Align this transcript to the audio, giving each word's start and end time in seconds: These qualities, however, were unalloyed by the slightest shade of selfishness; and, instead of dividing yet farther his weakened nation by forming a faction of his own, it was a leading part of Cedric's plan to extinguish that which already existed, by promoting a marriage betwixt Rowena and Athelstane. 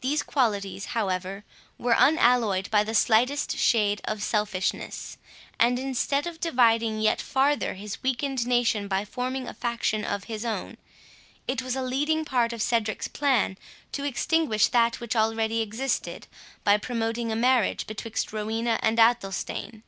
These 0.00 0.24
qualities, 0.24 0.86
however, 0.86 1.44
were 1.78 1.94
unalloyed 1.96 2.68
by 2.68 2.82
the 2.82 2.96
slightest 2.96 3.56
shade 3.56 4.00
of 4.04 4.20
selfishness; 4.20 5.18
and, 5.60 5.78
instead 5.78 6.26
of 6.26 6.40
dividing 6.40 7.00
yet 7.00 7.20
farther 7.20 7.74
his 7.74 8.02
weakened 8.02 8.44
nation 8.44 8.88
by 8.88 9.04
forming 9.04 9.46
a 9.46 9.54
faction 9.54 10.04
of 10.04 10.24
his 10.24 10.44
own, 10.44 10.78
it 11.46 11.62
was 11.62 11.76
a 11.76 11.82
leading 11.84 12.24
part 12.24 12.52
of 12.52 12.60
Cedric's 12.60 13.06
plan 13.06 13.56
to 13.92 14.02
extinguish 14.02 14.66
that 14.66 14.98
which 14.98 15.14
already 15.14 15.60
existed, 15.60 16.26
by 16.64 16.76
promoting 16.76 17.30
a 17.30 17.36
marriage 17.36 17.86
betwixt 17.86 18.32
Rowena 18.32 18.80
and 18.82 18.98
Athelstane. 18.98 19.84